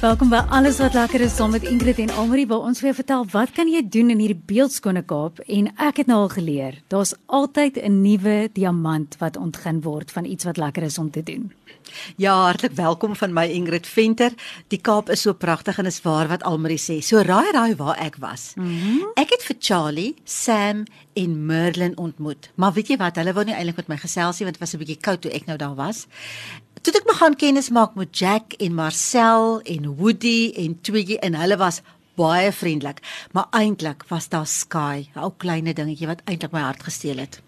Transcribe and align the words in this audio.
Welkom 0.00 0.30
by 0.32 0.38
Alles 0.48 0.78
wat 0.80 0.94
lekker 0.96 1.20
is 1.20 1.34
saam 1.36 1.50
met 1.52 1.66
Ingrid 1.68 1.98
en 2.00 2.08
Almarie 2.16 2.46
waar 2.48 2.62
ons 2.64 2.78
jou 2.80 2.92
vertel 2.96 3.26
wat 3.34 3.50
kan 3.52 3.68
jy 3.68 3.82
doen 3.84 4.08
in 4.14 4.22
hierdie 4.22 4.46
beeldskone 4.48 5.02
Kaap 5.04 5.42
en 5.44 5.68
ek 5.76 6.00
het 6.00 6.08
nou 6.08 6.22
al 6.22 6.30
geleer 6.32 6.78
daar's 6.88 7.12
altyd 7.28 7.76
'n 7.76 8.00
nuwe 8.00 8.48
diamant 8.56 9.18
wat 9.20 9.36
ontgin 9.36 9.82
word 9.84 10.10
van 10.10 10.24
iets 10.24 10.48
wat 10.48 10.56
lekker 10.56 10.82
is 10.82 10.98
om 10.98 11.10
te 11.10 11.22
doen. 11.22 11.52
Ja, 12.16 12.32
hartlik 12.32 12.72
welkom 12.72 13.16
van 13.16 13.32
my 13.32 13.44
Ingrid 13.46 13.86
Venter. 13.86 14.32
Die 14.68 14.80
Kaap 14.80 15.10
is 15.10 15.20
so 15.20 15.32
pragtig 15.32 15.78
en 15.78 15.86
is 15.86 16.02
waar 16.02 16.28
wat 16.28 16.42
Almarie 16.42 16.78
sê. 16.78 17.00
So 17.02 17.20
raai 17.20 17.52
raai 17.52 17.76
waar 17.76 17.98
ek 17.98 18.16
was. 18.16 18.52
Mm 18.56 18.64
-hmm. 18.64 19.10
Ek 19.14 19.30
het 19.30 19.42
vir 19.42 19.56
Charlie, 19.58 20.14
Sam 20.24 20.84
en 21.12 21.46
Merlin 21.46 21.96
ontmoet. 21.96 22.50
Maar 22.54 22.72
weet 22.72 22.88
jy 22.88 22.96
wat, 22.96 23.16
hulle 23.16 23.32
wou 23.32 23.44
nie 23.44 23.54
eintlik 23.54 23.76
met 23.76 23.88
my 23.88 23.96
gesels 23.96 24.38
nie 24.38 24.44
want 24.44 24.58
dit 24.58 24.60
was 24.60 24.74
'n 24.74 24.78
bietjie 24.78 25.00
koud 25.00 25.20
toe 25.20 25.30
ek 25.30 25.46
nou 25.46 25.58
daar 25.58 25.74
was. 25.74 26.06
Toe 26.80 26.94
ek 26.96 27.04
begin 27.04 27.34
kennis 27.36 27.66
maak 27.76 27.92
met 27.92 28.08
Jack 28.16 28.54
en 28.56 28.72
Marcel 28.72 29.58
en 29.68 29.88
Woody 29.98 30.48
en 30.62 30.78
Twiggy 30.80 31.18
en 31.20 31.34
hulle 31.36 31.58
was 31.60 31.82
baie 32.16 32.48
vriendelik, 32.56 33.02
maar 33.36 33.50
eintlik 33.52 34.06
was 34.08 34.30
daar 34.32 34.46
Sky, 34.48 35.04
'n 35.12 35.20
ou 35.20 35.28
klein 35.36 35.68
dingetjie 35.68 36.08
wat 36.08 36.22
eintlik 36.24 36.52
my 36.56 36.62
hart 36.64 36.82
gesteel 36.82 37.20
het. 37.20 37.42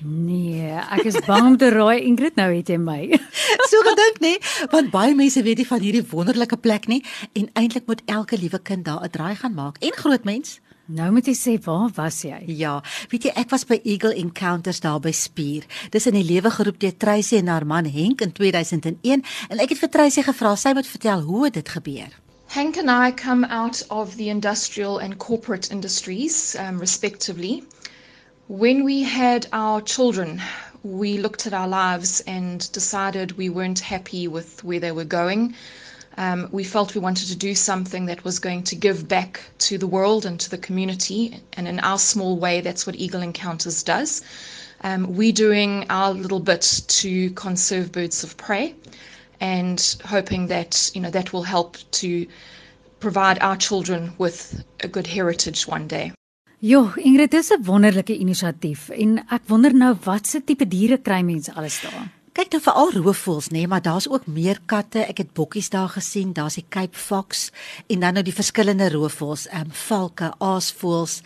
Nee, 0.00 0.72
ek 0.72 1.04
is 1.04 1.20
bang 1.26 1.46
om 1.46 1.56
te 1.56 1.68
raai 1.68 2.00
Ingrid 2.00 2.36
nou 2.36 2.48
het 2.54 2.68
jy 2.68 2.78
my. 2.78 3.12
so 3.70 3.76
gedink 3.84 4.24
nê, 4.24 4.32
want 4.72 4.90
baie 4.90 5.14
mense 5.14 5.42
weet 5.42 5.58
nie 5.58 5.68
van 5.68 5.80
hierdie 5.84 6.06
wonderlike 6.08 6.56
plek 6.56 6.88
nie 6.88 7.04
en 7.34 7.50
eintlik 7.52 7.86
moet 7.86 8.00
elke 8.06 8.38
liewe 8.40 8.58
kind 8.58 8.84
daar 8.84 9.04
'n 9.04 9.10
draai 9.10 9.36
gaan 9.36 9.54
maak 9.54 9.76
en 9.84 9.92
groot 9.92 10.24
mens. 10.24 10.60
Nou 10.88 11.10
moet 11.12 11.26
jy 11.28 11.34
sê 11.36 11.52
waar 11.60 11.90
was 11.98 12.22
jy? 12.24 12.38
Ja, 12.56 12.78
weet 13.12 13.26
jy 13.26 13.32
ek 13.36 13.50
was 13.52 13.66
by 13.68 13.76
Eagle 13.84 14.14
Encounters 14.16 14.78
daar 14.80 15.02
by 15.04 15.10
Spier. 15.12 15.66
Dis 15.92 16.08
in 16.08 16.16
die 16.16 16.24
lewe 16.24 16.48
geroep 16.48 16.78
deur 16.80 16.94
Tracy 16.96 17.36
en 17.36 17.50
haar 17.52 17.66
man 17.68 17.84
Henk 17.92 18.24
in 18.24 18.32
2001 18.32 19.20
en 19.52 19.60
ek 19.60 19.74
het 19.74 19.82
vir 19.82 19.90
Tracy 19.92 20.24
gevra 20.24 20.54
sy 20.56 20.72
moet 20.78 20.88
vertel 20.88 21.26
hoe 21.28 21.50
dit 21.52 21.74
gebeur. 21.74 22.14
Hank 22.56 22.80
and 22.80 22.88
I 22.88 23.12
come 23.12 23.44
out 23.52 23.82
of 23.90 24.16
the 24.16 24.30
industrial 24.32 24.96
and 24.96 25.18
corporate 25.18 25.68
industries, 25.70 26.56
um, 26.56 26.80
respectively. 26.80 27.62
When 28.48 28.82
we 28.84 29.04
had 29.04 29.44
our 29.52 29.82
children, 29.82 30.40
we 30.82 31.18
looked 31.18 31.46
at 31.46 31.52
our 31.52 31.68
lives 31.68 32.22
and 32.24 32.64
decided 32.72 33.36
we 33.36 33.50
weren't 33.50 33.80
happy 33.80 34.26
with 34.26 34.64
where 34.64 34.80
they 34.80 34.92
were 34.92 35.04
going. 35.04 35.54
Um, 36.16 36.48
we 36.50 36.64
felt 36.64 36.94
we 36.94 37.00
wanted 37.00 37.28
to 37.28 37.36
do 37.36 37.54
something 37.54 38.06
that 38.06 38.24
was 38.24 38.38
going 38.38 38.64
to 38.64 38.76
give 38.76 39.06
back 39.06 39.40
to 39.58 39.78
the 39.78 39.86
world 39.86 40.26
and 40.26 40.40
to 40.40 40.50
the 40.50 40.58
community. 40.58 41.40
And 41.52 41.68
in 41.68 41.78
our 41.80 41.98
small 41.98 42.36
way, 42.36 42.60
that's 42.60 42.86
what 42.86 42.96
Eagle 42.96 43.22
Encounters 43.22 43.82
does. 43.82 44.22
Um, 44.82 45.14
we're 45.16 45.32
doing 45.32 45.86
our 45.90 46.12
little 46.12 46.40
bit 46.40 46.82
to 46.88 47.30
conserve 47.30 47.92
birds 47.92 48.24
of 48.24 48.36
prey 48.36 48.74
and 49.40 49.96
hoping 50.04 50.48
that, 50.48 50.90
you 50.94 51.00
know, 51.00 51.10
that 51.10 51.32
will 51.32 51.42
help 51.44 51.76
to 51.92 52.26
provide 53.00 53.38
our 53.40 53.56
children 53.56 54.12
with 54.18 54.64
a 54.80 54.88
good 54.88 55.06
heritage 55.06 55.68
one 55.68 55.86
day. 55.86 56.12
Jo, 56.60 56.92
Ingrid, 56.98 57.30
dis 57.30 57.52
'n 57.52 57.62
wonderlike 57.62 58.14
inisiatief 58.18 58.90
en 58.90 59.18
ek 59.30 59.42
wonder 59.48 59.72
nou 59.72 59.94
watse 60.04 60.40
tipe 60.44 60.66
diere 60.66 60.98
kry 60.98 61.22
mense 61.22 61.54
alles 61.54 61.80
daar? 61.80 62.17
Kyk 62.38 62.52
nou 62.54 62.58
veral 62.62 62.92
roofvoëls 62.94 63.48
nê, 63.50 63.64
nee, 63.64 63.66
maar 63.66 63.80
daar's 63.82 64.06
ook 64.06 64.28
meer 64.30 64.60
katte. 64.70 65.00
Ek 65.02 65.18
het 65.18 65.32
bokkies 65.34 65.72
daar 65.74 65.88
gesien. 65.90 66.30
Daar's 66.36 66.54
die 66.54 66.64
Cape 66.70 66.94
Fox 66.94 67.48
en 67.90 68.04
dan 68.04 68.14
nou 68.14 68.22
die 68.22 68.34
verskillende 68.34 68.86
roofvoëls, 68.92 69.48
ehm 69.48 69.66
um, 69.66 69.72
valke, 69.74 70.28
aasvoëls, 70.38 71.16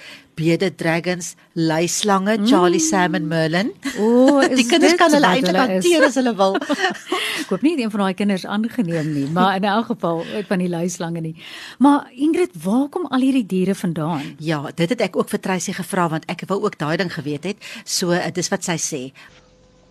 beede 0.41 0.71
dragons, 0.75 1.35
luislange, 1.53 2.39
mm. 2.39 2.47
Charlie 2.49 2.81
Salmon 2.81 3.27
Merlin. 3.29 3.75
O, 3.99 4.07
oh, 4.07 4.49
die 4.57 4.65
kinders 4.65 4.97
kan 4.97 5.13
hulle 5.13 5.35
eintlik 5.35 5.61
hanteer 5.61 6.07
as 6.09 6.17
hulle 6.17 6.33
wil. 6.41 6.57
Ek 7.43 7.53
hoop 7.53 7.69
nie 7.69 7.75
een 7.77 7.93
van 7.93 8.07
daai 8.07 8.17
kinders 8.17 8.49
aangeneem 8.49 9.13
nie, 9.13 9.27
maar 9.37 9.61
in 9.61 9.69
elk 9.69 9.93
geval 9.93 10.25
van 10.49 10.65
die 10.65 10.73
luislange 10.73 11.21
nie. 11.29 11.35
Maar 11.77 12.09
Ingrid, 12.17 12.57
waar 12.65 12.89
kom 12.89 13.05
al 13.13 13.29
hierdie 13.29 13.45
diere 13.53 13.77
vandaan? 13.77 14.33
Ja, 14.41 14.65
dit 14.73 14.97
het 14.97 15.05
ek 15.11 15.21
ook 15.21 15.29
vir 15.37 15.45
Tracy 15.45 15.77
gevra 15.77 16.09
want 16.17 16.25
ek 16.33 16.49
wou 16.49 16.63
ook 16.65 16.81
daai 16.81 16.97
ding 17.05 17.13
geweet 17.13 17.53
het. 17.53 17.73
So 17.85 18.17
dis 18.33 18.49
wat 18.49 18.65
sy 18.65 18.81
sê. 18.81 19.05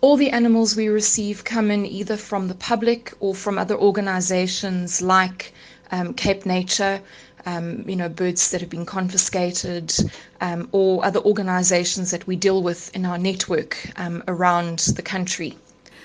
All 0.02 0.16
the 0.16 0.30
animals 0.30 0.74
we 0.74 0.88
receive 0.88 1.44
come 1.44 1.70
in 1.70 1.86
either 1.86 2.16
from 2.16 2.48
the 2.48 2.56
public 2.56 3.12
or 3.20 3.34
from 3.36 3.56
other 3.56 3.76
organizations 3.76 5.00
like 5.00 5.54
um, 5.92 6.12
Cape 6.12 6.44
Nature, 6.44 7.00
um, 7.46 7.88
you 7.88 7.94
know, 7.94 8.08
birds 8.08 8.50
that 8.50 8.60
have 8.60 8.70
been 8.70 8.84
confiscated, 8.84 9.94
um, 10.40 10.68
or 10.72 11.04
other 11.04 11.20
organizations 11.20 12.10
that 12.10 12.26
we 12.26 12.34
deal 12.34 12.62
with 12.64 12.94
in 12.96 13.06
our 13.06 13.16
network 13.18 13.78
um, 13.96 14.24
around 14.26 14.80
the 14.96 15.02
country. 15.02 15.56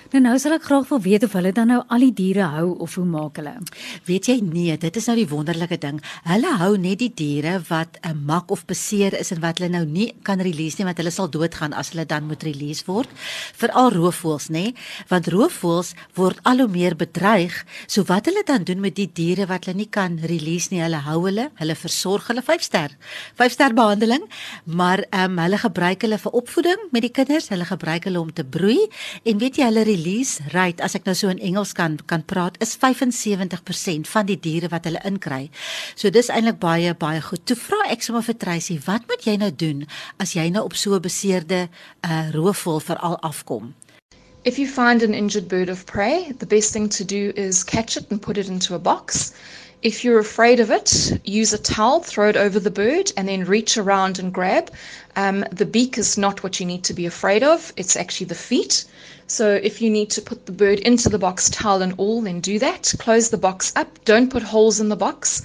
Nou 0.08 0.22
nou 0.24 0.38
sal 0.40 0.54
ek 0.54 0.62
graag 0.64 0.86
wil 0.88 1.00
weet 1.04 1.24
of 1.26 1.34
hulle 1.36 1.50
dan 1.52 1.68
nou 1.68 1.82
al 1.92 2.00
die 2.00 2.14
diere 2.16 2.46
hou 2.54 2.70
of 2.80 2.94
hoe 2.96 3.04
maak 3.04 3.36
hulle? 3.36 3.50
Weet 4.06 4.30
jy 4.30 4.38
nee, 4.40 4.72
dit 4.80 4.94
is 4.96 5.08
nou 5.10 5.18
die 5.18 5.26
wonderlike 5.28 5.76
ding. 5.82 5.98
Hulle 6.24 6.52
hou 6.62 6.70
net 6.80 7.02
die 7.02 7.10
diere 7.12 7.58
wat 7.68 7.98
'n 8.00 8.24
mak 8.24 8.48
of 8.50 8.64
beseer 8.64 9.12
is 9.12 9.32
en 9.36 9.42
wat 9.42 9.58
hulle 9.58 9.68
nou 9.68 9.84
nie 9.84 10.14
kan 10.24 10.40
release 10.40 10.78
nie 10.78 10.86
want 10.86 10.96
hulle 10.96 11.10
sal 11.12 11.28
doodgaan 11.28 11.74
as 11.74 11.90
hulle 11.92 12.06
dan 12.06 12.24
moet 12.24 12.42
release 12.42 12.86
word. 12.86 13.08
Veral 13.52 13.92
roofvoëls, 13.92 14.48
nê? 14.48 14.72
Want 15.08 15.28
roofvoëls 15.28 15.92
word 16.14 16.40
al 16.42 16.58
hoe 16.58 16.68
meer 16.68 16.96
bedreig. 16.96 17.66
So 17.86 18.02
wat 18.08 18.24
hulle 18.24 18.42
dan 18.46 18.64
doen 18.64 18.80
met 18.80 18.96
die 18.96 19.10
diere 19.12 19.46
wat 19.46 19.66
hulle 19.66 19.76
nie 19.76 19.90
kan 19.90 20.18
release 20.24 20.68
nie, 20.70 20.80
hulle 20.80 21.04
hou 21.04 21.26
hulle, 21.26 21.50
hulle 21.60 21.74
versorg 21.74 22.28
hulle 22.28 22.42
5 22.42 22.62
ster. 22.62 22.96
5 23.36 23.52
ster 23.52 23.74
behandeling, 23.74 24.24
maar 24.64 25.04
ehm 25.10 25.36
um, 25.36 25.38
hulle 25.38 25.58
gebruik 25.58 26.00
hulle 26.00 26.18
vir 26.18 26.32
opvoeding 26.32 26.78
met 26.92 27.02
die 27.02 27.12
kinders, 27.12 27.48
hulle 27.48 27.64
gebruik 27.64 28.04
hulle 28.04 28.20
om 28.20 28.32
te 28.32 28.44
broei 28.44 28.88
en 29.24 29.38
weet 29.38 29.56
jy 29.56 29.64
hulle 29.64 29.97
release 29.98 30.40
rate 30.54 30.82
as 30.84 30.94
ek 30.94 31.06
nou 31.08 31.14
so 31.18 31.30
in 31.32 31.40
Engels 31.42 31.74
kan 31.76 31.98
kan 32.06 32.22
praat 32.22 32.58
is 32.62 32.76
75% 32.78 34.06
van 34.12 34.28
die 34.28 34.38
diere 34.38 34.70
wat 34.72 34.86
hulle 34.88 35.02
inkry. 35.08 35.48
So 35.98 36.10
dis 36.14 36.30
eintlik 36.30 36.60
baie 36.62 36.94
baie 36.94 37.22
goed. 37.24 37.44
Toe 37.48 37.58
vra 37.58 37.82
ek 37.92 38.06
sommer 38.06 38.24
vir 38.26 38.38
Tracy, 38.38 38.78
wat 38.86 39.08
moet 39.10 39.26
jy 39.26 39.36
nou 39.42 39.50
doen 39.50 39.84
as 40.22 40.36
jy 40.38 40.48
nou 40.54 40.64
op 40.68 40.76
so 40.76 40.94
'n 40.94 41.02
beseerde 41.02 41.68
uh 42.02 42.30
roofvol 42.34 42.80
veral 42.80 43.18
afkom? 43.22 43.74
If 44.44 44.58
you 44.58 44.68
find 44.68 45.02
an 45.02 45.14
injured 45.14 45.48
bird 45.48 45.68
of 45.68 45.84
prey, 45.84 46.32
the 46.38 46.46
best 46.46 46.72
thing 46.72 46.88
to 46.90 47.04
do 47.04 47.32
is 47.34 47.64
catch 47.64 47.96
it 47.96 48.06
and 48.10 48.22
put 48.22 48.38
it 48.38 48.48
into 48.48 48.74
a 48.74 48.78
box. 48.78 49.32
If 49.80 50.02
you're 50.02 50.18
afraid 50.18 50.58
of 50.58 50.72
it, 50.72 51.20
use 51.24 51.52
a 51.52 51.58
towel, 51.58 52.00
throw 52.00 52.28
it 52.28 52.36
over 52.36 52.58
the 52.58 52.70
bird, 52.70 53.12
and 53.16 53.28
then 53.28 53.44
reach 53.44 53.76
around 53.76 54.18
and 54.18 54.34
grab. 54.34 54.72
Um, 55.14 55.44
the 55.52 55.66
beak 55.66 55.96
is 55.96 56.18
not 56.18 56.42
what 56.42 56.58
you 56.58 56.66
need 56.66 56.82
to 56.84 56.94
be 56.94 57.06
afraid 57.06 57.44
of, 57.44 57.72
it's 57.76 57.94
actually 57.94 58.26
the 58.26 58.34
feet. 58.34 58.84
So 59.28 59.54
if 59.54 59.80
you 59.80 59.88
need 59.88 60.10
to 60.10 60.22
put 60.22 60.46
the 60.46 60.52
bird 60.52 60.80
into 60.80 61.08
the 61.08 61.18
box, 61.18 61.48
towel 61.48 61.82
and 61.82 61.94
all, 61.96 62.22
then 62.22 62.40
do 62.40 62.58
that. 62.58 62.92
Close 62.98 63.30
the 63.30 63.38
box 63.38 63.72
up. 63.76 64.04
Don't 64.04 64.30
put 64.30 64.42
holes 64.42 64.80
in 64.80 64.88
the 64.88 64.96
box. 64.96 65.42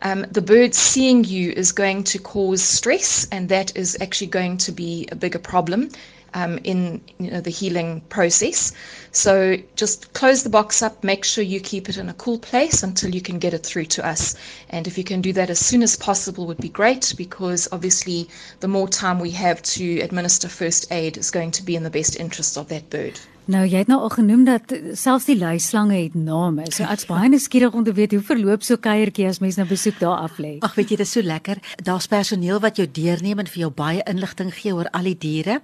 Um, 0.00 0.24
the 0.30 0.40
bird 0.40 0.74
seeing 0.74 1.22
you 1.24 1.52
is 1.52 1.70
going 1.70 2.04
to 2.04 2.18
cause 2.18 2.62
stress, 2.62 3.28
and 3.30 3.50
that 3.50 3.76
is 3.76 3.98
actually 4.00 4.28
going 4.28 4.56
to 4.58 4.72
be 4.72 5.06
a 5.12 5.16
bigger 5.16 5.38
problem 5.38 5.90
um, 6.34 6.58
in 6.64 7.00
you 7.18 7.30
know, 7.30 7.40
the 7.40 7.50
healing 7.50 8.00
process. 8.08 8.72
So 9.12 9.56
just 9.76 10.12
close 10.12 10.42
the 10.42 10.50
box 10.50 10.82
up, 10.82 11.02
make 11.04 11.24
sure 11.24 11.44
you 11.44 11.60
keep 11.60 11.88
it 11.88 11.96
in 11.96 12.08
a 12.08 12.14
cool 12.14 12.38
place 12.38 12.82
until 12.82 13.14
you 13.14 13.20
can 13.20 13.38
get 13.38 13.54
it 13.54 13.64
through 13.64 13.86
to 13.86 14.06
us. 14.06 14.34
And 14.70 14.86
if 14.86 14.98
you 14.98 15.04
can 15.04 15.20
do 15.20 15.32
that 15.32 15.50
as 15.50 15.58
soon 15.58 15.82
as 15.82 15.96
possible 15.96 16.46
would 16.46 16.58
be 16.58 16.68
great 16.68 17.14
because 17.16 17.68
obviously 17.72 18.28
the 18.60 18.68
more 18.68 18.88
time 18.88 19.18
we 19.20 19.30
have 19.30 19.62
to 19.62 20.00
administer 20.00 20.48
first 20.48 20.90
aid 20.90 21.16
is 21.16 21.30
going 21.30 21.52
to 21.52 21.62
be 21.62 21.76
in 21.76 21.84
the 21.84 21.90
best 21.90 22.16
interest 22.16 22.58
of 22.58 22.68
that 22.68 22.90
bird. 22.90 23.20
Nou 23.44 23.66
jy 23.68 23.82
het 23.82 23.90
nou 23.92 23.98
al 24.00 24.12
genoem 24.14 24.46
dat 24.46 24.72
selfs 24.96 25.26
die 25.28 25.36
luislange 25.36 25.98
het 25.98 26.14
name. 26.16 26.64
So 26.72 26.86
ek's 26.94 27.04
baie 27.10 27.28
nuuskierig 27.28 27.76
om 27.76 27.84
te 27.84 27.92
weet 27.92 28.16
hoe 28.16 28.22
verloop 28.24 28.64
so 28.64 28.80
kuiertjie 28.80 29.28
as 29.28 29.42
mens 29.44 29.58
nou 29.60 29.66
besoek 29.68 30.00
daar 30.00 30.24
af 30.24 30.38
lê. 30.40 30.56
Ag 30.64 30.78
weet 30.78 30.94
jy, 30.94 31.00
dit 31.02 31.06
is 31.06 31.12
so 31.18 31.24
lekker. 31.24 31.60
Daar's 31.84 32.08
personeel 32.08 32.62
wat 32.64 32.80
jou 32.80 32.88
deurneem 32.88 33.44
en 33.44 33.50
vir 33.50 33.66
jou 33.66 33.70
baie 33.70 34.00
inligting 34.08 34.52
gee 34.56 34.72
oor 34.72 34.88
al 34.96 35.12
die 35.12 35.18
diere 35.26 35.60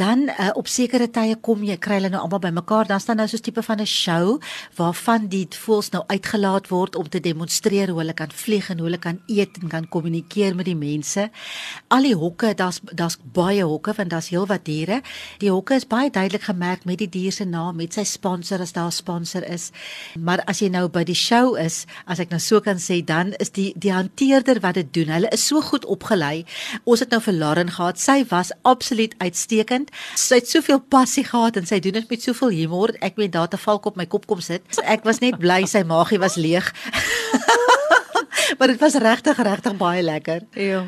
dan 0.00 0.30
uh, 0.32 0.48
op 0.56 0.68
sekere 0.70 1.10
tye 1.12 1.36
kom 1.44 1.60
jy 1.66 1.76
kry 1.76 1.98
hulle 1.98 2.10
nou 2.12 2.22
almal 2.24 2.40
bymekaar. 2.40 2.88
Dan 2.88 3.00
staan 3.02 3.18
nou 3.20 3.28
so 3.28 3.36
'n 3.36 3.44
tipe 3.44 3.62
van 3.62 3.80
'n 3.80 3.86
show 3.86 4.40
waarvan 4.76 5.28
die 5.28 5.46
voels 5.64 5.90
nou 5.90 6.02
uitgelaat 6.06 6.68
word 6.68 6.96
om 6.96 7.08
te 7.08 7.20
demonstreer 7.20 7.88
hoe 7.88 7.98
hulle 7.98 8.12
kan 8.12 8.30
vlieg 8.32 8.70
en 8.70 8.78
hoe 8.78 8.86
hulle 8.88 8.98
kan 8.98 9.20
eet 9.26 9.58
en 9.62 9.68
kan 9.68 9.88
kommunikeer 9.88 10.54
met 10.54 10.64
die 10.64 10.76
mense. 10.76 11.30
Al 11.88 12.02
die 12.02 12.14
hokke 12.14 12.54
daar's 12.54 12.80
daar's 12.92 13.18
baie 13.32 13.64
hokke 13.64 13.92
want 13.96 14.10
daar's 14.10 14.28
heelwat 14.28 14.64
diere. 14.64 15.02
Die 15.38 15.50
hokke 15.50 15.74
is 15.74 15.86
baie 15.86 16.10
duidelik 16.10 16.42
gemerk 16.42 16.84
met 16.84 16.98
die 16.98 17.08
dier 17.08 17.32
se 17.32 17.44
naam 17.44 17.76
met 17.76 17.92
sy 17.92 18.04
sponsor 18.04 18.60
as 18.60 18.72
daar 18.72 18.86
'n 18.86 18.92
sponsor 18.92 19.44
is. 19.44 19.70
Maar 20.18 20.42
as 20.46 20.58
jy 20.60 20.68
nou 20.68 20.88
by 20.88 21.04
die 21.04 21.14
show 21.14 21.56
is 21.56 21.84
as 22.06 22.18
ek 22.18 22.30
nou 22.30 22.40
so 22.40 22.60
kan 22.60 22.76
sê 22.76 23.04
dan 23.04 23.34
is 23.38 23.50
die 23.50 23.74
die 23.76 23.92
hanteerder 23.92 24.60
wat 24.60 24.74
dit 24.74 24.94
doen 24.94 25.08
hulle 25.08 25.28
is 25.28 25.46
so 25.46 25.60
goed 25.60 25.84
opgelei. 25.84 26.44
Ons 26.84 27.00
het 27.00 27.10
nou 27.10 27.20
vir 27.20 27.34
Lauren 27.34 27.70
gehad. 27.70 27.98
Sy 27.98 28.24
was 28.28 28.52
absoluut 28.62 29.14
uitstekend 29.18 29.89
Sy 30.14 30.40
het 30.40 30.48
soveel 30.48 30.80
passie 30.80 31.24
gehad 31.24 31.56
en 31.56 31.66
sy 31.66 31.80
doen 31.80 31.92
dit 31.92 32.10
met 32.10 32.22
soveel 32.22 32.48
humor. 32.48 32.94
Ek 33.00 33.16
weet 33.16 33.32
daar 33.32 33.48
te 33.48 33.60
valk 33.60 33.86
op 33.86 33.96
my 33.96 34.06
kop 34.06 34.26
kom 34.26 34.40
sit. 34.40 34.62
Ek 34.84 35.04
was 35.04 35.20
net 35.20 35.38
bly 35.38 35.64
sy 35.66 35.82
maagie 35.82 36.18
was 36.18 36.36
leeg. 36.36 36.72
maar 38.58 38.68
dit 38.68 38.80
was 38.80 38.94
regtig 38.94 39.38
regtig 39.38 39.76
baie 39.76 40.02
lekker. 40.02 40.44
Ja. 40.54 40.84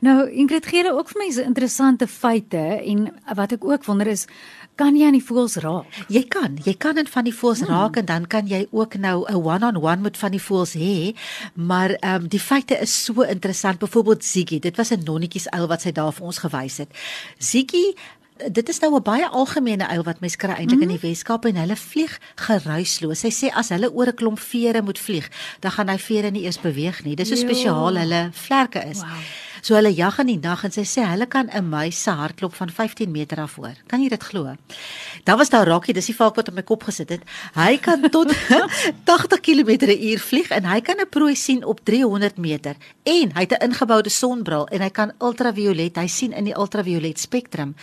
Nou 0.00 0.30
Ingrid 0.30 0.66
gee 0.66 0.92
ook 0.92 1.08
vir 1.08 1.22
mense 1.24 1.42
interessante 1.42 2.06
feite 2.06 2.62
en 2.84 3.08
wat 3.34 3.52
ek 3.58 3.64
ook 3.64 3.84
wonder 3.84 4.06
is 4.06 4.26
kan 4.78 4.94
jy 4.94 5.08
aan 5.08 5.16
die 5.16 5.24
voels 5.24 5.56
raak? 5.58 5.96
Jy 6.12 6.22
kan, 6.30 6.54
jy 6.62 6.76
kan 6.78 6.94
dit 6.94 7.08
van 7.10 7.26
die 7.26 7.34
voels 7.34 7.64
hmm. 7.64 7.70
raak 7.72 7.96
en 7.98 8.06
dan 8.06 8.28
kan 8.30 8.46
jy 8.46 8.60
ook 8.70 8.94
nou 9.02 9.26
'n 9.26 9.34
one-on-one 9.34 10.02
met 10.02 10.16
van 10.16 10.30
die 10.30 10.42
voels 10.42 10.74
hê. 10.78 11.14
Maar 11.54 11.90
ehm 11.90 12.22
um, 12.22 12.28
die 12.28 12.40
feite 12.40 12.78
is 12.78 13.04
so 13.04 13.22
interessant. 13.22 13.78
Byvoorbeeld 13.78 14.24
Ziggy, 14.24 14.58
dit 14.58 14.76
was 14.76 14.90
'n 14.90 15.02
nonnetjies 15.04 15.50
uil 15.50 15.66
wat 15.66 15.82
sy 15.82 15.92
daar 15.92 16.12
vir 16.12 16.26
ons 16.26 16.38
gewys 16.38 16.76
het. 16.76 16.90
Ziggy 17.38 17.94
Dit 18.52 18.68
is 18.68 18.78
nou 18.78 18.94
'n 18.94 19.02
baie 19.02 19.28
algemene 19.28 19.88
uil 19.88 20.02
wat 20.02 20.20
mens 20.20 20.36
kry 20.36 20.54
eintlik 20.54 20.78
mm. 20.78 20.82
in 20.82 20.88
die 20.88 20.98
mhm. 20.98 21.06
Weskaap 21.06 21.44
en 21.44 21.56
hulle 21.56 21.76
vlieg 21.76 22.20
geruisloos. 22.34 23.20
Sy 23.20 23.30
sê 23.30 23.50
as 23.54 23.68
hulle 23.68 23.90
oor 23.92 24.06
'n 24.06 24.14
klomp 24.14 24.38
vere 24.38 24.82
moet 24.82 24.98
vlieg, 24.98 25.30
dan 25.60 25.70
gaan 25.70 25.88
hy 25.88 25.98
vere 25.98 26.30
nie 26.30 26.44
eers 26.44 26.60
beweeg 26.60 27.04
nie. 27.04 27.16
Dis 27.16 27.28
so 27.28 27.36
spesiaal 27.36 27.96
hulle 27.96 28.30
vlerke 28.32 28.84
is. 28.84 29.00
Wow. 29.02 29.47
So 29.62 29.74
hulle 29.74 29.94
jag 29.94 30.18
in 30.18 30.26
die 30.26 30.38
nag 30.38 30.64
en 30.64 30.72
sy 30.72 30.84
sê 30.86 31.04
hulle 31.06 31.26
kan 31.26 31.48
'n 31.50 31.68
muis 31.68 32.02
se 32.02 32.10
hartklop 32.10 32.54
van 32.54 32.70
15 32.70 33.10
meter 33.10 33.40
af 33.40 33.56
hoor. 33.56 33.74
Kan 33.86 34.02
jy 34.02 34.08
dit 34.08 34.22
glo? 34.22 34.56
Dan 35.24 35.38
was 35.38 35.50
daar 35.50 35.66
Rakkie, 35.66 35.94
dis 35.94 36.06
die 36.06 36.14
valk 36.16 36.36
wat 36.36 36.48
op 36.48 36.54
my 36.54 36.62
kop 36.62 36.82
gesit 36.82 37.08
het. 37.08 37.22
Hy 37.54 37.78
kan 37.78 38.02
tot 38.10 38.32
80 39.04 39.40
km/h 39.40 40.18
vlieg 40.18 40.50
en 40.50 40.64
hy 40.64 40.80
kan 40.80 40.96
'n 41.00 41.08
prooi 41.08 41.34
sien 41.34 41.64
op 41.64 41.80
300 41.84 42.36
meter 42.38 42.76
en 43.04 43.32
hy 43.34 43.40
het 43.40 43.52
'n 43.52 43.70
ingeboude 43.70 44.10
sonbril 44.10 44.66
en 44.66 44.80
hy 44.80 44.90
kan 44.90 45.12
ultraviolet, 45.20 45.96
hy 45.96 46.06
sien 46.06 46.32
in 46.32 46.44
die 46.44 46.56
ultraviolet 46.56 47.18
spektrum. 47.18 47.74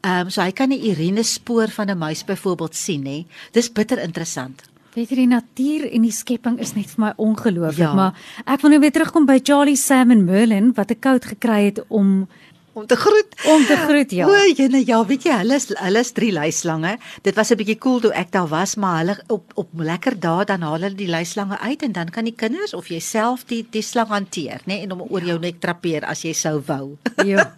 Ehm 0.00 0.26
um, 0.26 0.30
so 0.30 0.42
hy 0.42 0.52
kan 0.52 0.68
die 0.68 0.90
urine 0.90 1.22
spoor 1.22 1.68
van 1.68 1.90
'n 1.90 1.98
muis 1.98 2.24
byvoorbeeld 2.24 2.74
sien, 2.74 3.06
hè. 3.06 3.26
Dis 3.52 3.72
bitter 3.72 3.98
interessant. 3.98 4.71
Weet 4.92 5.08
jy 5.08 5.22
die 5.22 5.30
natuur 5.30 5.86
en 5.88 6.02
die 6.04 6.12
skepping 6.12 6.58
is 6.60 6.74
net 6.76 6.90
vir 6.92 7.00
my 7.00 7.10
ongelooflik, 7.16 7.80
ja. 7.80 7.94
maar 7.96 8.18
ek 8.44 8.60
wil 8.60 8.74
nou 8.74 8.80
weer 8.82 8.92
terugkom 8.92 9.24
by 9.28 9.38
Charlie 9.40 9.78
Sam 9.80 10.12
en 10.12 10.26
Merlin 10.26 10.72
wat 10.76 10.92
'n 10.92 11.00
koud 11.00 11.24
gekry 11.24 11.64
het 11.70 11.80
om 11.88 12.28
om 12.72 12.86
te 12.86 12.96
groet. 12.96 13.34
Om 13.46 13.64
te 13.66 13.76
groet 13.76 14.10
ja. 14.10 14.26
O, 14.28 14.36
jene 14.56 14.82
ja, 14.86 15.00
weet 15.06 15.26
jy, 15.28 15.36
hulle 15.42 15.58
is 15.60 15.68
hulle 15.76 16.02
is 16.04 16.12
drie 16.16 16.32
luislange. 16.32 16.96
Dit 17.22 17.34
was 17.34 17.50
'n 17.50 17.56
bietjie 17.56 17.78
cool 17.78 18.00
toe 18.00 18.12
ek 18.12 18.32
daar 18.32 18.48
was, 18.48 18.76
maar 18.76 18.98
hulle 18.98 19.16
op 19.28 19.52
op 19.54 19.68
lekker 19.74 20.18
dae 20.20 20.44
dan 20.44 20.62
haal 20.62 20.80
hulle 20.80 20.94
die 20.94 21.08
luislange 21.08 21.58
uit 21.58 21.82
en 21.82 21.92
dan 21.92 22.10
kan 22.10 22.24
die 22.24 22.34
kinders 22.36 22.74
of 22.74 22.88
jouself 22.88 23.44
die 23.44 23.66
die 23.70 23.82
slang 23.82 24.08
hanteer, 24.08 24.60
nê, 24.64 24.74
nee, 24.74 24.82
en 24.82 24.90
hom 24.90 25.02
oor 25.10 25.22
jou 25.22 25.38
nek 25.38 25.60
trapeer 25.60 26.04
as 26.04 26.22
jy 26.22 26.32
sou 26.32 26.62
wou. 26.66 26.96
Ja. 27.22 27.54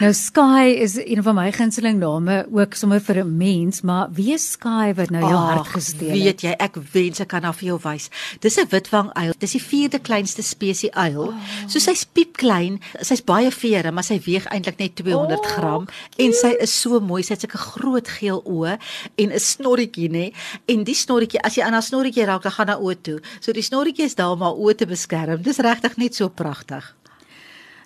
Nou 0.00 0.12
Sky 0.12 0.74
is 0.80 0.96
een 0.96 1.22
van 1.22 1.34
my 1.34 1.52
gunsteling 1.52 1.98
name 1.98 2.46
ook 2.50 2.74
sommer 2.74 3.00
vir 3.00 3.24
'n 3.24 3.36
mens, 3.36 3.82
maar 3.82 4.08
wie 4.10 4.32
is 4.32 4.50
Sky 4.50 4.94
wat 4.94 5.10
nou 5.10 5.20
jou 5.22 5.34
Ach, 5.34 5.54
hart 5.54 5.66
gesteel 5.66 6.08
het? 6.08 6.22
Weet 6.22 6.40
jy, 6.40 6.54
ek 6.58 6.76
wens 6.92 7.20
ek 7.20 7.28
kan 7.28 7.42
haar 7.42 7.54
vir 7.54 7.66
jou 7.66 7.78
wys. 7.82 8.08
Dis 8.40 8.56
'n 8.58 8.66
witwang 8.70 9.12
uil. 9.12 9.32
Dis 9.38 9.52
die 9.52 9.62
vierde 9.62 9.98
kleinste 9.98 10.42
spesies 10.42 10.90
uil. 10.90 11.26
Oh. 11.28 11.34
So 11.66 11.78
sy's 11.78 12.04
piep 12.04 12.36
klein. 12.36 12.80
Sy's 13.00 13.22
baie 13.24 13.50
vere, 13.50 13.92
maar 13.92 14.04
sy 14.04 14.20
weeg 14.24 14.43
weeg 14.44 14.52
eintlik 14.52 14.78
net 14.78 14.96
200 14.96 15.38
oh, 15.38 15.46
gram 15.56 15.86
cute. 15.86 16.24
en 16.24 16.32
sy 16.32 16.54
is 16.60 16.72
so 16.80 17.00
mooi. 17.00 17.22
Sy 17.22 17.34
het 17.34 17.44
sulke 17.44 17.58
groot 17.58 18.08
geel 18.08 18.42
oë 18.44 18.78
en 19.16 19.32
'n 19.32 19.40
snorretjie 19.40 20.10
nê. 20.10 20.32
En 20.68 20.84
die 20.84 20.94
snorretjie, 20.94 21.40
as 21.42 21.56
jy 21.56 21.64
aan 21.64 21.72
haar 21.72 21.82
snorretjie 21.82 22.24
raak, 22.24 22.42
dan 22.42 22.52
gaan 22.52 22.68
haar 22.68 22.80
oë 22.80 23.00
toe. 23.02 23.20
So 23.40 23.52
die 23.52 23.62
snorretjie 23.62 24.04
is 24.04 24.14
daar 24.14 24.32
om 24.32 24.42
haar 24.42 24.54
oë 24.56 24.76
te 24.76 24.86
beskerm. 24.86 25.42
Dis 25.42 25.58
regtig 25.58 25.96
net 25.96 26.14
so 26.14 26.28
pragtig. 26.28 26.94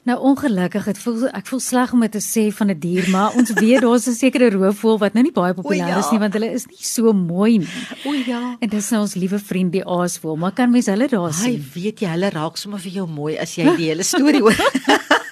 Nou 0.08 0.16
ongelukkig, 0.20 0.84
dit 0.88 0.99
voel 0.99 1.26
ek 1.37 1.46
voel 1.50 1.60
sleg 1.60 1.93
om 1.93 2.00
dit 2.00 2.12
te 2.16 2.22
sê 2.22 2.49
van 2.55 2.70
'n 2.70 2.78
dier, 2.81 3.10
maar 3.10 3.34
ons 3.37 3.50
weet 3.52 3.82
daar's 3.82 4.06
'n 4.08 4.14
sekere 4.14 4.50
roofvoël 4.50 4.99
wat 4.99 5.12
nou 5.12 5.22
nie 5.22 5.32
baie 5.32 5.52
populêr 5.52 5.93
ja. 5.93 5.99
is 5.99 6.10
nie 6.10 6.19
want 6.19 6.32
hulle 6.32 6.50
is 6.52 6.66
nie 6.66 6.81
so 6.81 7.12
mooi 7.12 7.58
nie. 7.58 7.69
O 8.06 8.12
ja. 8.14 8.56
En 8.60 8.69
dis 8.69 8.90
nou 8.90 9.02
ons 9.02 9.14
liewe 9.14 9.38
vriend 9.38 9.72
die 9.72 9.84
aasvoël, 9.84 10.37
maar 10.37 10.52
kan 10.52 10.70
mens 10.70 10.87
hulle 10.87 11.08
daar 11.08 11.32
sien? 11.32 11.60
Hy 11.60 11.62
weet 11.75 12.00
jy, 12.00 12.08
hulle 12.08 12.31
raak 12.31 12.56
sommer 12.56 12.81
vir 12.81 12.93
jou 12.93 13.06
mooi 13.06 13.37
as 13.37 13.55
jy 13.55 13.76
die 13.76 13.90
hele 13.90 14.02
storie 14.02 14.40
hoor. 14.40 14.56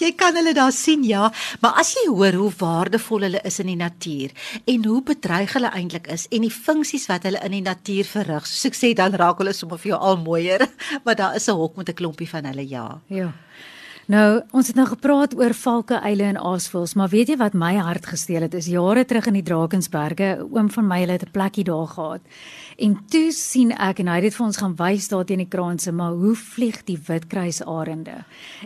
jy 0.00 0.12
kan 0.16 0.34
hulle 0.34 0.54
daar 0.54 0.72
sien 0.72 1.04
ja, 1.04 1.30
maar 1.60 1.78
as 1.80 1.94
jy 1.94 2.08
hoor 2.08 2.32
hoe 2.32 2.52
waardevol 2.58 3.26
hulle 3.28 3.40
is 3.44 3.60
in 3.60 3.66
die 3.66 3.76
natuur 3.76 4.30
en 4.64 4.84
hoe 4.84 5.02
bedreig 5.02 5.52
hulle 5.52 5.70
eintlik 5.70 6.06
is 6.12 6.26
en 6.30 6.46
die 6.46 6.50
funksies 6.50 7.06
wat 7.10 7.22
hulle 7.28 7.42
in 7.44 7.58
die 7.58 7.64
natuur 7.64 8.04
verrig, 8.04 8.46
soos 8.46 8.70
ek 8.70 8.78
sê 8.78 8.94
dan 8.94 9.14
raak 9.14 9.38
hulle 9.38 9.52
sommer 9.52 9.78
vir 9.78 9.94
jou 9.94 10.00
al 10.00 10.16
mooier, 10.16 10.66
maar 11.04 11.16
daar 11.16 11.36
is 11.36 11.48
'n 11.48 11.58
hok 11.58 11.76
met 11.76 11.88
'n 11.88 11.94
klompie 11.94 12.28
van 12.28 12.44
hulle 12.44 12.68
ja. 12.68 13.00
Ja. 13.08 13.32
Nou, 14.06 14.42
ons 14.52 14.66
het 14.68 14.76
nou 14.76 14.84
gepraat 14.84 15.32
oor 15.38 15.54
valke, 15.56 15.96
eile 16.04 16.26
en 16.28 16.36
aasvoëls, 16.36 16.92
maar 16.94 17.08
weet 17.08 17.30
jy 17.32 17.36
wat 17.40 17.54
my 17.56 17.72
hart 17.80 18.04
gesteel 18.06 18.44
het? 18.44 18.54
Is 18.54 18.68
jare 18.68 19.04
terug 19.08 19.30
in 19.30 19.38
die 19.38 19.46
Drakensberge, 19.46 20.44
oom 20.44 20.68
van 20.70 20.86
my 20.86 21.00
het 21.08 21.24
'n 21.24 21.32
plekkie 21.32 21.64
daar 21.64 21.86
gehad. 21.88 22.20
En 22.76 22.96
toe 23.10 23.28
sien 23.32 23.70
ek 23.72 24.00
en 24.02 24.10
hy 24.10 24.16
het 24.18 24.26
dit 24.28 24.36
vir 24.36 24.46
ons 24.46 24.58
gaan 24.60 24.74
wys 24.78 25.08
daar 25.12 25.26
teen 25.28 25.42
die 25.44 25.50
kraanse, 25.50 25.92
maar 25.94 26.16
hoe 26.18 26.34
vlieg 26.38 26.80
die 26.88 26.98
witkruisarende? 27.06 28.16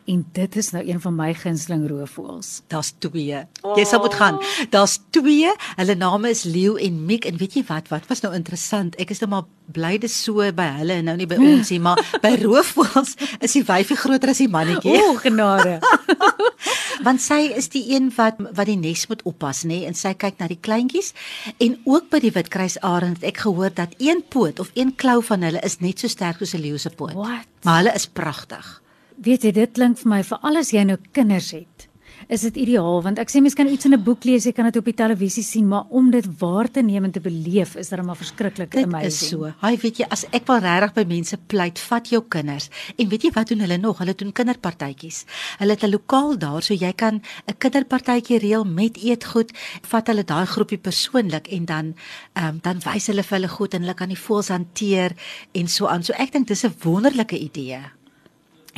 En 0.07 0.25
dit 0.33 0.57
is 0.57 0.71
nou 0.73 0.85
een 0.87 1.01
van 1.05 1.17
my 1.19 1.33
gunsteling 1.37 1.85
roofvoëls. 1.91 2.63
Daar's 2.73 2.95
twee. 2.99 3.43
Jy 3.77 3.85
sal 3.85 4.01
moet 4.05 4.17
gaan. 4.17 4.41
Daar's 4.73 4.99
twee. 5.11 5.53
Hulle 5.77 5.99
name 5.99 6.33
is 6.33 6.47
Leeu 6.49 6.79
en 6.81 7.05
Miek 7.07 7.29
en 7.29 7.37
weet 7.37 7.61
jy 7.61 7.65
wat? 7.69 7.89
Wat 7.93 8.09
was 8.09 8.25
nou 8.25 8.35
interessant? 8.35 8.97
Ek 9.01 9.13
is 9.13 9.21
nou 9.25 9.31
maar 9.37 9.47
bly 9.73 9.99
dit 10.01 10.13
so 10.13 10.45
by 10.57 10.67
hulle 10.79 10.99
en 11.03 11.11
nou 11.11 11.17
nie 11.19 11.29
by 11.29 11.39
ons 11.53 11.73
nie, 11.75 11.81
maar 11.83 12.01
by 12.23 12.35
roofvoëls 12.41 13.15
is 13.45 13.57
die 13.59 13.65
wyfie 13.69 13.99
groter 14.01 14.33
as 14.33 14.41
die 14.43 14.51
mannetjie. 14.53 14.97
O, 14.97 15.17
genade. 15.21 15.79
Want 17.07 17.23
sy 17.23 17.53
is 17.55 17.69
die 17.71 17.85
een 17.93 18.09
wat 18.17 18.41
wat 18.41 18.67
die 18.67 18.79
nes 18.79 19.05
moet 19.11 19.21
oppas, 19.29 19.63
nê, 19.69 19.85
en 19.87 19.95
sy 19.95 20.15
kyk 20.19 20.41
na 20.41 20.49
die 20.51 20.59
kleintjies 20.59 21.13
en 21.63 21.77
ook 21.87 22.09
by 22.11 22.19
die 22.25 22.33
witkruisarend 22.35 23.21
het 23.21 23.29
ek 23.31 23.45
gehoor 23.45 23.71
dat 23.75 23.95
een 23.99 24.25
poot 24.29 24.59
of 24.59 24.71
een 24.75 24.95
klou 24.95 25.23
van 25.25 25.43
hulle 25.43 25.61
is 25.61 25.79
net 25.79 25.99
so 25.99 26.09
sterk 26.09 26.39
soos 26.39 26.55
'n 26.55 26.61
leeu 26.61 26.79
se 26.79 26.91
poot. 26.91 27.13
What? 27.13 27.47
Maar 27.63 27.77
hulle 27.77 27.95
is 27.95 28.07
pragtig. 28.07 28.83
Weet 29.17 29.43
jy, 29.43 29.53
dit 29.53 29.73
klink 29.73 29.99
vir 29.99 30.09
my 30.09 30.23
vir 30.25 30.39
alles 30.43 30.71
jy 30.71 30.83
nou 30.83 30.99
kinders 31.13 31.51
het 31.51 31.78
is 32.29 32.45
dit 32.45 32.59
ideaal 32.65 33.01
want 33.05 33.19
ek 33.23 33.31
sê 33.33 33.41
mens 33.41 33.57
kan 33.57 33.69
iets 33.69 33.87
in 33.89 33.95
'n 33.95 34.03
boek 34.05 34.25
lees, 34.25 34.45
jy 34.45 34.53
kan 34.53 34.65
dit 34.65 34.77
op 34.77 34.85
die 34.85 34.95
televisie 34.95 35.43
sien, 35.43 35.67
maar 35.69 35.85
om 35.89 36.11
dit 36.11 36.27
waar 36.39 36.71
te 36.71 36.83
neem 36.83 37.05
en 37.05 37.11
te 37.11 37.21
beleef 37.21 37.77
is 37.77 37.89
dit 37.89 37.99
'n 37.99 38.15
verskriklik 38.15 38.77
amazing. 38.77 39.03
Dit 39.03 39.13
is 39.13 39.29
so. 39.29 39.53
Hy 39.61 39.77
weet 39.77 39.97
jy, 39.99 40.07
as 40.11 40.25
ek 40.31 40.47
wel 40.47 40.59
regtig 40.61 40.93
by 40.95 41.05
mense 41.05 41.37
pleit, 41.47 41.79
vat 41.79 42.09
jou 42.09 42.23
kinders. 42.29 42.69
En 42.97 43.09
weet 43.09 43.23
jy 43.23 43.31
wat 43.33 43.49
doen 43.49 43.61
hulle 43.61 43.79
nog? 43.79 43.99
Hulle 43.99 44.15
doen 44.15 44.33
kinderpartytjies. 44.33 45.25
Hulle 45.59 45.73
het 45.73 45.83
'n 45.83 45.91
lokaal 45.91 46.39
daar, 46.39 46.63
so 46.63 46.75
jy 46.75 46.93
kan 46.93 47.23
'n 47.47 47.57
kinderpartytjie 47.59 48.39
reël 48.39 48.65
met 48.65 48.97
eetgoed. 48.97 49.53
Vat 49.83 50.07
hulle 50.07 50.25
daai 50.25 50.47
groepie 50.47 50.79
persoonlik 50.79 51.49
en 51.49 51.65
dan 51.65 51.95
ehm 52.35 52.47
um, 52.47 52.59
dan 52.63 52.81
wys 52.85 53.07
hulle 53.07 53.23
vir 53.23 53.39
hulle 53.39 53.49
goed 53.49 53.75
en 53.75 53.81
hulle 53.81 53.95
kan 53.95 54.09
die 54.09 54.19
voëls 54.19 54.49
hanteer 54.49 55.13
en 55.53 55.69
so 55.69 55.87
aan. 55.87 56.03
So 56.03 56.13
ek 56.13 56.33
dink 56.33 56.47
dis 56.47 56.65
'n 56.65 56.75
wonderlike 56.83 57.39
idee. 57.39 57.98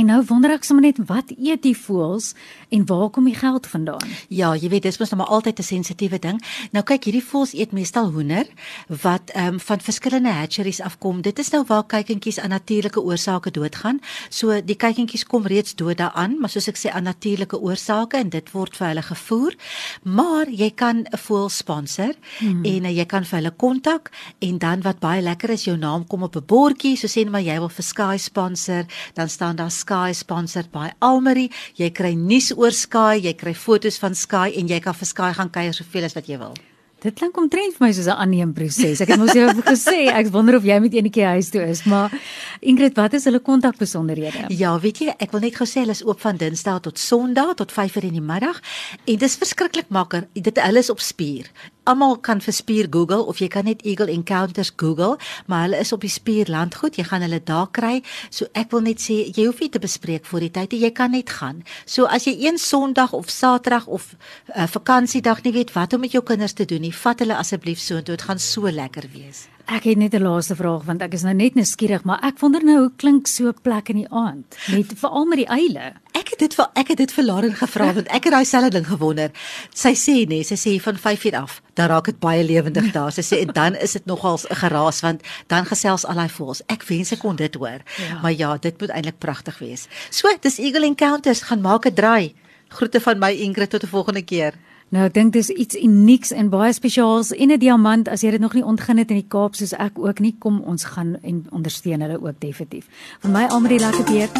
En 0.00 0.06
nou 0.08 0.22
wonder 0.24 0.54
ek 0.54 0.64
sommer 0.64 0.86
net 0.86 0.98
wat 1.10 1.28
eet 1.36 1.60
die 1.60 1.76
voëls 1.76 2.30
en 2.72 2.86
waar 2.88 3.10
kom 3.12 3.26
die 3.28 3.36
geld 3.36 3.66
vandaan? 3.68 4.08
Ja, 4.32 4.54
jy 4.56 4.70
weet 4.72 4.86
dis 4.86 4.96
mos 4.96 5.10
nou 5.12 5.18
maar 5.20 5.32
altyd 5.36 5.58
'n 5.60 5.62
sensitiewe 5.62 6.18
ding. 6.18 6.38
Nou 6.72 6.82
kyk, 6.84 7.04
hierdie 7.04 7.24
voëls 7.24 7.52
eet 7.52 7.72
meestal 7.76 8.08
hoender 8.08 8.46
wat 8.88 9.30
ehm 9.34 9.54
um, 9.54 9.60
van 9.60 9.80
verskillende 9.80 10.32
hatcheries 10.32 10.80
afkom. 10.80 11.20
Dit 11.20 11.38
is 11.38 11.50
nou 11.50 11.64
waar 11.66 11.84
kykentjies 11.84 12.40
aan 12.40 12.48
natuurlike 12.48 13.00
oorsake 13.00 13.50
doodgaan. 13.50 14.00
So 14.30 14.62
die 14.64 14.76
kykentjies 14.76 15.24
kom 15.24 15.46
reeds 15.46 15.74
dood 15.74 15.96
daaraan, 15.96 16.40
maar 16.40 16.50
soos 16.50 16.68
ek 16.68 16.76
sê 16.76 16.90
aan 16.90 17.02
natuurlike 17.02 17.60
oorsake 17.60 18.16
en 18.16 18.28
dit 18.28 18.50
word 18.52 18.76
vir 18.76 18.86
hulle 18.86 19.02
gevoer. 19.02 19.54
Maar 20.02 20.48
jy 20.48 20.70
kan 20.70 20.96
'n 20.96 21.18
voël 21.18 21.48
sponsor 21.48 22.14
hmm. 22.38 22.64
en 22.64 22.84
uh, 22.84 22.96
jy 22.96 23.04
kan 23.04 23.24
vir 23.24 23.38
hulle 23.38 23.52
kontak 23.56 24.10
en 24.38 24.58
dan 24.58 24.80
wat 24.82 24.98
baie 24.98 25.22
lekker 25.22 25.50
is, 25.50 25.64
jou 25.64 25.76
naam 25.76 26.06
kom 26.06 26.22
op 26.22 26.36
'n 26.36 26.46
bordjie, 26.46 26.96
so 26.96 27.06
sê 27.06 27.16
net 27.16 27.30
maar 27.30 27.42
jy 27.42 27.58
wil 27.58 27.68
vir 27.68 27.84
Sky 27.84 28.16
sponsor, 28.16 28.84
dan 29.14 29.28
staan 29.28 29.56
daar 29.56 29.70
Sky 29.90 30.14
sponsored 30.14 30.70
by 30.70 30.92
Almeri. 31.02 31.48
Jy 31.74 31.88
kry 31.90 32.12
nuus 32.14 32.52
oor 32.54 32.70
Sky, 32.70 33.18
jy 33.18 33.34
kry 33.34 33.56
fotos 33.58 33.98
van 33.98 34.14
Sky 34.14 34.52
en 34.60 34.68
jy 34.70 34.78
kan 34.84 34.94
vir 34.94 35.08
Sky 35.08 35.30
gaan 35.34 35.50
kuier 35.50 35.74
soveel 35.74 36.06
as 36.06 36.14
wat 36.14 36.30
jy 36.30 36.38
wil. 36.38 36.54
Dit 37.02 37.16
klink 37.16 37.38
omtrent 37.40 37.74
vir 37.74 37.86
my 37.86 37.90
soos 37.96 38.06
'n 38.06 38.14
aanneemproses. 38.22 39.00
Ek 39.00 39.08
het 39.08 39.18
mos 39.18 39.34
jou 39.34 39.48
gesê, 39.72 40.06
ek 40.12 40.30
wonder 40.30 40.54
of 40.60 40.62
jy 40.68 40.78
met 40.78 40.94
enetjie 40.94 41.24
huis 41.24 41.50
toe 41.50 41.64
is, 41.64 41.82
maar 41.90 42.12
Ingrid, 42.60 42.94
wat 42.94 43.16
is 43.18 43.24
hulle 43.24 43.40
kontakbesonderhede? 43.40 44.46
Ja, 44.54 44.78
weet 44.78 45.00
jy, 45.00 45.14
ek 45.18 45.32
wil 45.32 45.40
net 45.40 45.56
gou 45.56 45.66
sê 45.66 45.80
hulle 45.82 45.96
is 45.96 46.04
oop 46.04 46.20
van 46.20 46.36
Dinsdag 46.36 46.82
tot 46.86 46.98
Sondag 46.98 47.56
tot 47.56 47.72
5:00 47.72 48.04
in 48.04 48.14
die 48.20 48.22
middag 48.22 48.62
en 49.06 49.16
dis 49.18 49.36
verskriklik 49.42 49.90
maklik. 49.90 50.28
Dit 50.38 50.60
hulle 50.60 50.78
is 50.78 50.90
op 50.90 51.00
spier 51.00 51.50
almal 51.90 52.16
kan 52.22 52.40
vir 52.44 52.54
spier 52.54 52.88
Google 52.90 53.24
of 53.26 53.40
jy 53.42 53.48
kan 53.50 53.66
net 53.66 53.82
Eagle 53.86 54.10
Encounters 54.12 54.72
Google, 54.78 55.16
maar 55.50 55.66
hulle 55.66 55.80
is 55.82 55.92
op 55.92 56.04
die 56.06 56.12
spierland 56.12 56.76
goed. 56.78 56.98
Jy 56.98 57.06
gaan 57.10 57.24
hulle 57.26 57.40
daar 57.44 57.68
kry. 57.74 58.00
So 58.30 58.46
ek 58.58 58.70
wil 58.74 58.84
net 58.86 59.02
sê 59.02 59.22
jy 59.26 59.48
hoef 59.48 59.62
nie 59.64 59.70
te 59.74 59.82
bespreek 59.82 60.28
voor 60.30 60.46
die 60.46 60.52
tyd, 60.54 60.78
jy 60.78 60.92
kan 60.94 61.14
net 61.16 61.32
gaan. 61.40 61.64
So 61.84 62.06
as 62.06 62.28
jy 62.28 62.36
een 62.46 62.60
Sondag 62.60 63.14
of 63.16 63.30
Saterdag 63.30 63.86
of 63.86 64.12
uh, 64.54 64.66
vakansiedag 64.70 65.42
nie 65.44 65.54
weet 65.56 65.74
wat 65.74 65.96
om 65.96 66.06
met 66.06 66.14
jou 66.14 66.22
kinders 66.24 66.54
te 66.54 66.68
doen 66.68 66.86
nie, 66.86 66.94
vat 66.94 67.24
hulle 67.24 67.38
asseblief 67.38 67.82
so 67.82 67.98
intoe. 67.98 68.16
Dit 68.16 68.28
gaan 68.28 68.38
so 68.42 68.70
lekker 68.70 69.10
wees. 69.14 69.48
Ek 69.70 69.84
het 69.86 69.96
net 69.96 70.14
'n 70.14 70.22
laaste 70.22 70.56
vraag 70.56 70.82
want 70.84 71.02
ek 71.02 71.12
is 71.14 71.22
nou 71.22 71.34
net 71.34 71.54
nuuskierig, 71.54 72.02
maar 72.02 72.18
ek 72.26 72.38
wonder 72.38 72.64
nou 72.64 72.78
hoe 72.78 72.92
klink 72.96 73.26
so 73.26 73.46
'n 73.46 73.54
plek 73.62 73.88
in 73.88 73.96
die 73.96 74.10
aand, 74.10 74.56
net 74.68 74.86
veral 74.96 75.24
met 75.26 75.38
die 75.38 75.46
eile. 75.46 75.92
Ek 76.12 76.28
het 76.30 76.38
dit 76.38 76.54
vir 76.54 76.66
ek 76.74 76.88
het 76.88 76.96
dit 76.96 77.12
vir 77.12 77.24
Lauren 77.24 77.54
gevra 77.54 77.92
want 77.92 78.08
ek 78.08 78.24
het 78.24 78.32
daai 78.32 78.44
selfde 78.44 78.70
ding 78.70 78.86
gewonder. 78.86 79.30
Sy 79.72 79.94
sê 79.94 80.26
nee, 80.26 80.42
sy 80.42 80.54
sê 80.54 80.80
van 80.80 80.96
5 80.96 81.24
uur 81.24 81.36
af, 81.36 81.62
dan 81.74 81.88
raak 81.88 82.04
dit 82.04 82.18
baie 82.18 82.44
lewendig 82.44 82.92
daar. 82.92 83.12
Sy 83.12 83.22
sê 83.22 83.40
en 83.40 83.52
dan 83.52 83.74
is 83.74 83.92
dit 83.92 84.06
nogals 84.06 84.44
'n 84.50 84.54
geraas 84.54 85.00
want 85.00 85.22
dan 85.46 85.64
gesels 85.64 86.04
al 86.04 86.14
daai 86.14 86.28
voels. 86.28 86.62
Ek 86.66 86.82
wens 86.82 87.12
ek 87.12 87.18
kon 87.18 87.36
dit 87.36 87.54
hoor. 87.54 87.78
Ja. 87.96 88.20
Maar 88.22 88.32
ja, 88.32 88.56
dit 88.56 88.80
moet 88.80 88.90
eintlik 88.90 89.18
pragtig 89.18 89.58
wees. 89.58 89.86
So, 90.10 90.28
dis 90.40 90.58
Eagle 90.58 90.84
Encounters 90.86 91.42
gaan 91.42 91.60
maak 91.60 91.86
'n 91.86 91.94
draai. 91.94 92.34
Groete 92.68 93.00
van 93.00 93.18
my 93.18 93.30
Ingrid 93.32 93.70
tot 93.70 93.82
'n 93.84 93.86
volgende 93.86 94.22
keer. 94.22 94.54
Nou 94.90 95.04
ek 95.06 95.12
dink 95.14 95.36
dis 95.36 95.52
iets 95.54 95.76
unieks 95.78 96.32
en 96.34 96.48
baie 96.50 96.72
spesiaals 96.74 97.30
en 97.30 97.52
'n 97.54 97.58
diamant 97.62 98.08
as 98.08 98.22
jy 98.26 98.30
dit 98.30 98.40
nog 98.40 98.54
nie 98.54 98.64
ontgin 98.64 98.98
het 98.98 99.10
in 99.10 99.22
die 99.22 99.28
Kaap 99.28 99.54
soos 99.54 99.72
ek 99.72 99.98
ook 99.98 100.18
nie 100.18 100.34
kom 100.38 100.60
ons 100.66 100.84
gaan 100.84 101.16
en 101.22 101.46
ondersteun 101.50 102.00
hulle 102.00 102.18
ook 102.22 102.40
definitief. 102.40 102.86
Vir 103.20 103.30
my 103.30 103.46
almal 103.46 103.70
die 103.70 103.78
lekker 103.78 104.04
beet. 104.04 104.30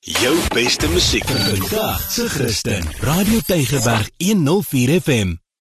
Jou 0.00 0.36
beste 0.54 0.88
musiek 0.88 1.24
vir 1.24 1.56
vandag 1.56 2.00
se 2.10 2.28
Christen. 2.28 2.82
Radio 3.00 3.40
Tygerberg 3.46 4.08
104 4.16 5.00
FM. 5.00 5.49